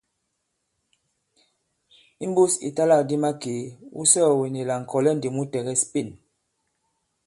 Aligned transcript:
Imbūs 2.23 2.53
ìtalâkdi 2.67 3.15
makèe, 3.23 3.65
wu 3.95 4.01
sɔ̀ɔ̀wene 4.11 4.61
la 4.69 4.75
ŋ̀kɔ̀lɛ 4.83 5.11
ndī 5.15 5.29
mu 5.35 5.43
tɛ̀gɛs 5.51 5.81
Pên. 5.91 6.07